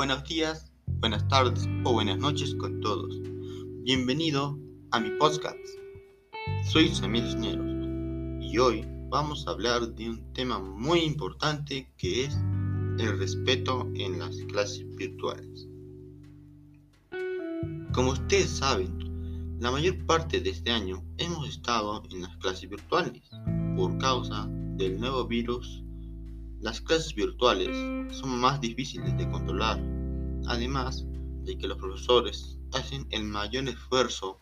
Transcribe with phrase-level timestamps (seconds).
[0.00, 3.20] Buenos días, buenas tardes o buenas noches con todos.
[3.82, 4.58] Bienvenido
[4.92, 5.58] a mi podcast.
[6.64, 7.66] Soy Samir Cisneros
[8.40, 12.34] y hoy vamos a hablar de un tema muy importante que es
[12.98, 15.68] el respeto en las clases virtuales.
[17.92, 23.22] Como ustedes saben, la mayor parte de este año hemos estado en las clases virtuales
[23.76, 25.84] por causa del nuevo virus
[26.60, 27.74] las clases virtuales
[28.14, 29.80] son más difíciles de controlar,
[30.46, 31.06] además
[31.44, 34.38] de que los profesores hacen el mayor esfuerzo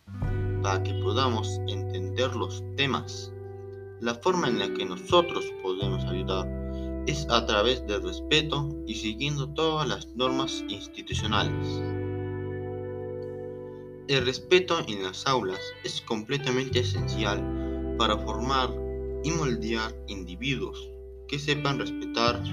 [0.61, 3.31] para que podamos entender los temas.
[4.01, 6.45] La forma en la que nosotros podemos ayudar
[7.07, 11.81] es a través del respeto y siguiendo todas las normas institucionales.
[14.09, 18.69] El respeto en las aulas es completamente esencial para formar
[19.23, 20.89] y moldear individuos
[21.29, 22.43] que sepan respetar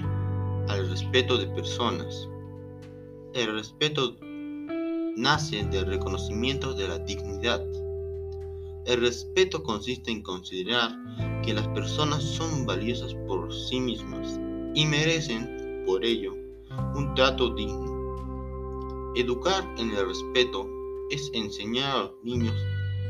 [0.69, 2.29] al respeto de personas.
[3.33, 7.65] El respeto nace del reconocimiento de la dignidad.
[8.85, 10.95] El respeto consiste en considerar
[11.43, 14.39] que las personas son valiosas por sí mismas
[14.75, 16.33] y merecen, por ello,
[16.95, 19.13] un trato digno.
[19.15, 20.69] Educar en el respeto
[21.09, 22.55] es enseñar a los niños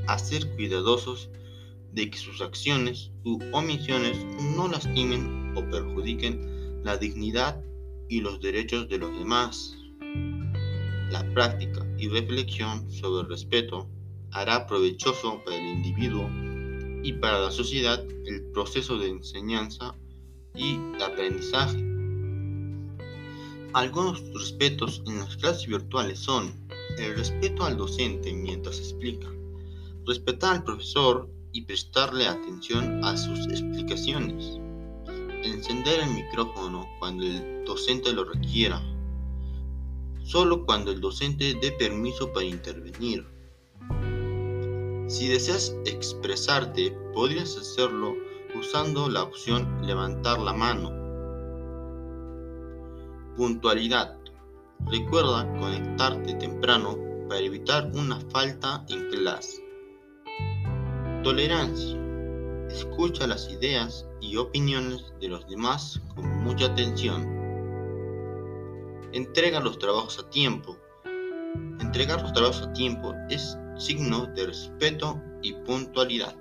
[0.07, 1.29] a ser cuidadosos
[1.91, 4.17] de que sus acciones u omisiones
[4.55, 7.61] no lastimen o perjudiquen la dignidad
[8.07, 9.75] y los derechos de los demás.
[11.11, 13.87] La práctica y reflexión sobre el respeto
[14.31, 16.29] hará provechoso para el individuo
[17.03, 19.95] y para la sociedad el proceso de enseñanza
[20.55, 21.77] y aprendizaje.
[23.73, 26.53] Algunos respetos en las clases virtuales son
[26.97, 29.27] el respeto al docente mientras explica,
[30.05, 34.59] respetar al profesor y prestarle atención a sus explicaciones.
[35.43, 38.81] Encender el micrófono cuando el docente lo requiera.
[40.23, 43.25] Solo cuando el docente dé permiso para intervenir.
[45.07, 48.13] Si deseas expresarte, podrías hacerlo
[48.59, 50.91] usando la opción levantar la mano.
[53.37, 54.17] Puntualidad.
[54.87, 56.97] Recuerda conectarte temprano
[57.29, 59.63] para evitar una falta en clase.
[61.23, 62.06] Tolerancia.
[62.69, 67.25] Escucha las ideas y opiniones de los demás con mucha atención.
[69.13, 70.77] Entrega los trabajos a tiempo.
[71.79, 76.35] Entregar los trabajos a tiempo es signo de respeto y puntualidad.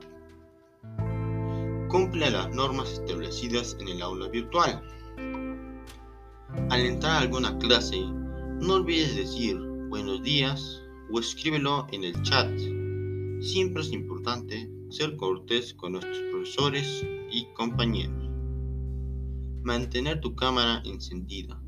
[1.88, 4.82] Cumple las normas establecidas en el aula virtual.
[6.70, 8.00] Al entrar a alguna clase,
[8.60, 10.82] no olvides decir buenos días
[11.12, 12.50] o escríbelo en el chat.
[13.40, 18.28] Siempre es importante ser cortés con nuestros profesores y compañeros.
[19.62, 21.60] Mantener tu cámara encendida.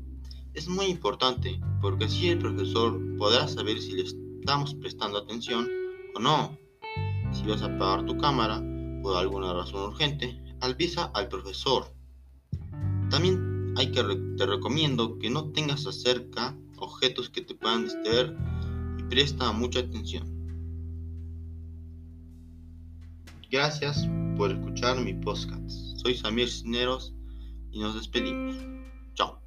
[0.53, 5.67] Es muy importante porque así el profesor podrá saber si le estamos prestando atención
[6.15, 6.57] o no.
[7.31, 8.63] Si vas a apagar tu cámara
[9.03, 11.85] por alguna razón urgente, avisa al profesor.
[13.09, 13.73] También
[14.37, 18.35] te recomiendo que no tengas acerca objetos que te puedan distraer
[18.97, 20.38] y presta mucha atención.
[23.49, 25.69] Gracias por escuchar mi podcast.
[25.97, 27.13] Soy Samir Cisneros
[27.71, 28.55] y nos despedimos.
[29.15, 29.41] Chao.